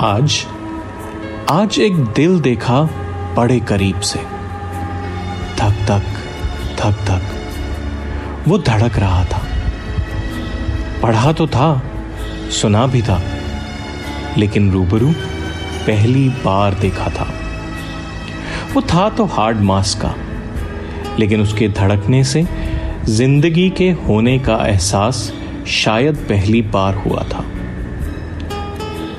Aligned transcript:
आज 0.00 0.34
आज 1.50 1.78
एक 1.78 1.96
दिल 2.16 2.38
देखा 2.40 2.82
बड़े 3.36 3.58
करीब 3.60 4.00
से। 4.00 4.18
धक 5.56 5.82
धक 5.88 6.06
धक 6.78 7.02
धक। 7.06 8.46
वो 8.48 8.58
धड़क 8.58 8.96
रहा 8.98 9.24
था। 9.24 9.42
पढ़ा 11.02 11.32
तो 11.32 11.46
था, 11.46 11.82
सुना 12.50 12.86
भी 12.86 13.02
था, 13.02 13.20
लेकिन 14.38 14.72
रूबरू 14.72 15.12
पहली 15.86 16.28
बार 16.44 16.74
देखा 16.74 17.10
था। 17.10 17.28
वो 18.74 18.82
था 18.84 19.08
तो 19.10 19.24
हार्ड 19.26 19.60
मास 19.62 19.94
का, 20.04 20.14
लेकिन 21.18 21.40
उसके 21.40 21.68
धड़कने 21.68 22.24
से 22.24 22.46
ज़िंदगी 23.04 23.70
के 23.70 23.90
होने 24.00 24.38
का 24.38 24.64
एहसास 24.66 25.32
शायद 25.74 26.26
पहली 26.28 26.62
बार 26.62 26.94
हुआ 26.94 27.22
था। 27.24 27.44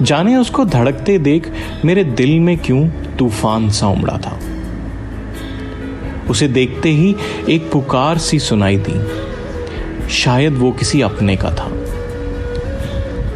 जाने 0.02 0.36
उसको 0.36 0.66
धड़कते 0.66 1.18
देख 1.18 1.52
मेरे 1.86 2.04
दिल 2.04 2.40
में 2.40 2.58
क्यों 2.58 2.88
तूफ़ान 3.18 3.70
सा 3.70 3.88
उमड़ा 3.88 4.18
था। 4.18 4.40
उसे 6.30 6.48
देखते 6.48 6.90
ही 6.90 7.16
एक 7.50 7.72
पुकार 7.72 8.18
सी 8.18 8.40
सुनाई 8.40 8.78
दी। 8.78 10.10
शायद 10.10 10.54
वो 10.54 10.72
किसी 10.72 11.02
अपने 11.02 11.36
का 11.36 11.50
था। 11.50 11.70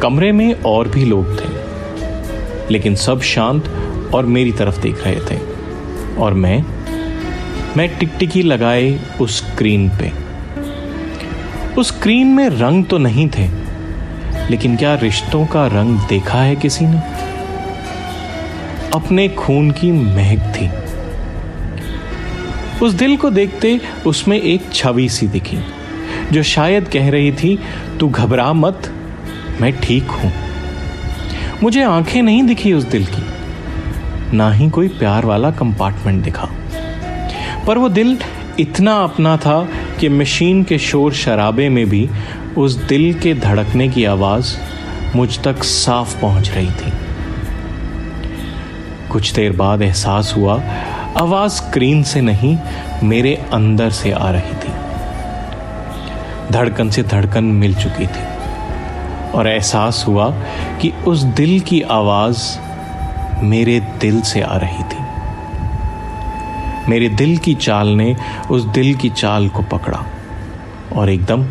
कमरे 0.02 0.32
में 0.32 0.62
और 0.62 0.88
भी 0.88 1.04
लोग 1.04 1.40
थे, 1.40 1.48
लेकिन 2.70 2.94
सब 2.94 3.20
शांत 3.20 3.70
और 4.14 4.26
मेरी 4.26 4.52
तरफ़ 4.52 4.80
देख 4.80 5.04
रहे 5.04 5.20
थे। 5.20 5.38
और 6.16 6.34
मैं 6.34 6.64
मैं 7.76 7.98
टिकटिकी 7.98 8.42
लगाए 8.42 9.00
उस 9.20 9.38
स्क्रीन 9.38 9.88
पे। 9.88 10.12
उस 11.74 11.88
स्क्रीन 11.88 12.26
में 12.26 12.48
रंग 12.48 12.84
तो 12.84 12.98
नहीं 12.98 13.28
थे 13.28 13.65
लेकिन 14.50 14.76
क्या 14.76 14.94
रिश्तों 14.94 15.46
का 15.46 15.66
रंग 15.66 15.98
देखा 16.08 16.38
है 16.38 16.56
किसी 16.56 16.86
ने? 16.86 16.98
अपने 18.94 19.28
खून 19.28 19.70
की 19.70 19.92
महक 19.92 20.52
थी। 20.56 20.70
उस 22.84 22.92
दिल 22.92 23.16
को 23.16 23.30
देखते 23.30 23.80
उसमें 24.06 24.40
एक 24.40 24.72
छवि 24.72 25.08
सी 25.08 25.28
दिखी, 25.28 25.58
जो 26.32 26.42
शायद 26.42 26.88
कह 26.88 27.10
रही 27.10 27.32
थी, 27.32 27.58
तू 28.00 28.08
घबरा 28.08 28.52
मत, 28.52 28.90
मैं 29.60 29.72
ठीक 29.80 30.10
हूँ। 30.10 30.32
मुझे 31.62 31.82
आँखें 31.82 32.22
नहीं 32.22 32.42
दिखी 32.42 32.72
उस 32.72 32.84
दिल 32.84 33.06
की, 33.06 33.22
ना 34.36 34.50
ही 34.52 34.70
कोई 34.70 34.88
प्यार 34.88 35.26
वाला 35.26 35.50
कंपार्टमेंट 35.50 36.24
दिखा। 36.24 36.48
पर 37.66 37.78
वो 37.78 37.88
दिल 37.88 38.18
इतना 38.60 38.94
अपना 38.94 39.36
था 39.36 39.68
कि 40.00 40.08
मशीन 40.08 40.62
के 40.64 40.78
शोर 40.78 41.12
शराबे 41.12 41.68
में 41.68 41.88
भी 41.88 42.08
उस 42.56 42.74
दिल 42.74 43.14
के 43.14 43.34
धड़कने 43.34 43.88
की 43.88 44.04
आवाज़ 44.04 44.56
मुझ 45.16 45.38
तक 45.38 45.62
साफ़ 45.64 46.20
पहुँच 46.20 46.50
रही 46.50 46.70
थी। 46.70 46.92
कुछ 49.08 49.32
देर 49.32 49.52
बाद 49.52 49.82
एहसास 49.82 50.34
हुआ, 50.36 50.62
आवाज़ 51.16 51.52
स्क्रीन 51.52 52.02
से 52.02 52.20
नहीं, 52.20 52.58
मेरे 53.02 53.34
अंदर 53.52 53.90
से 53.90 54.12
आ 54.12 54.30
रही 54.30 54.54
थी। 54.54 54.72
धड़कन 56.52 56.90
से 56.90 57.02
धड़कन 57.02 57.44
मिल 57.44 57.74
चुकी 57.74 58.06
थी 58.06 58.24
और 59.32 59.48
एहसास 59.48 60.04
हुआ 60.08 60.30
कि 60.82 60.92
उस 61.06 61.22
दिल 61.22 61.60
की 61.60 61.80
आवाज़ 61.80 62.58
मेरे 63.42 63.80
दिल 63.80 64.20
से 64.20 64.40
आ 64.40 64.56
रही 64.56 64.82
थी। 64.82 65.04
मेरे 66.88 67.08
दिल 67.08 67.38
की 67.38 67.54
चाल 67.54 67.88
ने 67.88 68.16
उस 68.50 68.62
दिल 68.62 68.94
की 68.94 69.10
चाल 69.10 69.48
को 69.48 69.62
पकड़ा 69.62 70.06
और 70.92 71.10
एकदम 71.10 71.46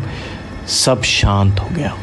सब 0.66 1.02
शांत 1.02 1.60
हो 1.60 1.68
गया। 1.72 1.96